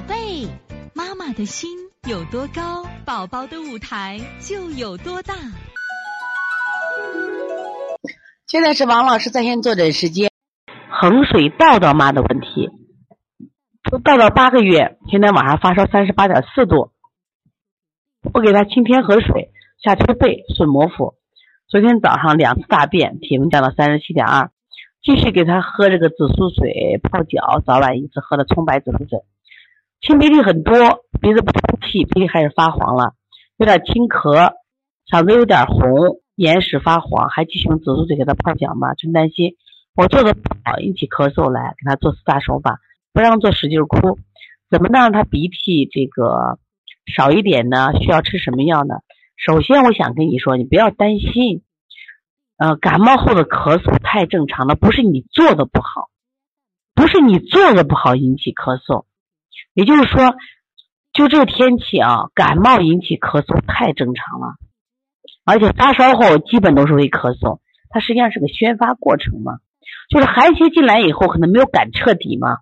[0.00, 0.48] 宝贝，
[0.94, 1.68] 妈妈的心
[2.08, 5.34] 有多高，宝宝的舞台就有多大。
[8.46, 10.30] 现在是王老师在线坐诊时间。
[10.88, 12.70] 衡水道道妈的问题，
[14.02, 16.92] 道道八个月，现在晚上发烧三十八点四度，
[18.32, 19.50] 我给他清天河水，
[19.82, 21.16] 下推背，顺摩腹。
[21.68, 24.50] 昨天早上两次大便，体温降到三十七点二，
[25.02, 29.18] 继续给他喝这个紫苏水泡脚，早晚一次喝的葱白紫苏水。
[30.00, 30.74] 清鼻涕很多，
[31.20, 33.12] 鼻子不通气，鼻涕开始发黄了，
[33.58, 34.54] 有点清咳，
[35.10, 38.94] 嗓子有点红，眼屎发黄，还继续用紫苏水给他泡脚吗？
[38.94, 39.56] 真担心，
[39.94, 42.78] 我做的不好，引起咳嗽来，给他做四大手法，
[43.12, 44.18] 不让做使劲哭，
[44.70, 46.58] 怎么能让他鼻涕这个
[47.14, 47.92] 少一点呢？
[48.00, 49.00] 需要吃什么药呢？
[49.36, 51.62] 首先，我想跟你说，你不要担心，
[52.56, 56.08] 呃，感冒后的咳嗽太正常了，不是你做的不好，
[56.94, 59.04] 不是你做的不好引起咳嗽。
[59.74, 60.34] 也就是说，
[61.12, 64.54] 就这个天气啊，感冒引起咳嗽太正常了，
[65.44, 69.58] 而且发烧后基本都是会咳嗽，它实际上是个宣发过程嘛，
[70.08, 72.58] 就是寒邪进来以后可能没有赶彻底嘛，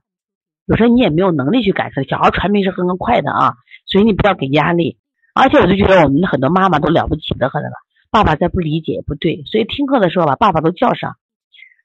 [0.67, 3.55] 有时候你也没有能力去赶彻，小孩传病是很快的啊，
[3.86, 4.98] 所以你不要给压力，
[5.34, 7.70] 而且我就觉得我们很多妈妈都了不起的很了，
[8.11, 11.17] 爸爸再不理解也不对，所以听课的时候把爸爸都叫上，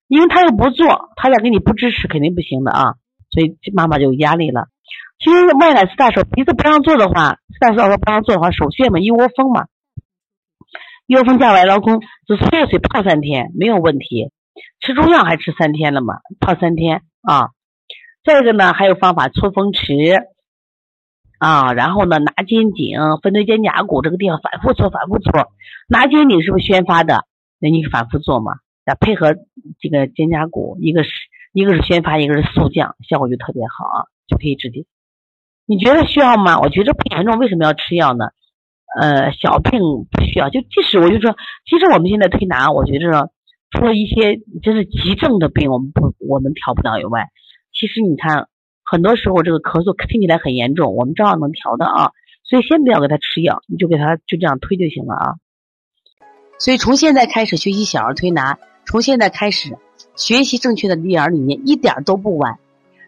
[0.07, 2.95] 因为他又不做，他要给你不支持肯定不行的啊，
[3.31, 4.67] 所以妈妈就有压力了。
[5.19, 9.67] 其实外感四大手，鼻子不让做的话，四大手不让做的话，手穴嘛，一窝蜂嘛，
[11.07, 14.31] 一窝蜂加外劳宫，就是热水泡三天没有问题，
[14.81, 17.49] 吃中药还吃三天了嘛，泡三天啊。
[18.25, 19.93] 再一个呢，还有方法搓风池
[21.39, 25.51] 啊，然后呢拿肩颈、分对肩胛骨这个地方反复搓，反复搓。
[25.89, 27.25] 拿肩颈是不是宣发的？
[27.59, 28.53] 那你反复做嘛，
[28.85, 29.35] 再配合
[29.79, 31.09] 这个肩胛骨，一个是
[31.51, 34.07] 一个是宣发，一个是速降，效果就特别好啊。
[34.27, 34.85] 就可以治的，
[35.65, 36.59] 你觉得需要吗？
[36.59, 38.25] 我觉得不严重，为什么要吃药呢？
[38.99, 40.49] 呃，小病不需要。
[40.49, 41.35] 就即使我就说，
[41.65, 43.31] 其实我们现在推拿，我觉着
[43.71, 47.29] 除了一些真是急症的病，我们不我们调不了以外，
[47.73, 48.47] 其实你看，
[48.83, 52.11] 很多时候这个咳嗽听起来很严重，我们照样能调的啊。
[52.43, 55.35] 所以先不要给他吃药，你就给他就这样推就行了啊。
[56.59, 59.77] 所以从现在开始学习小儿推拿，从现在开始
[60.15, 62.59] 学习正确的育儿理念，一点都不晚。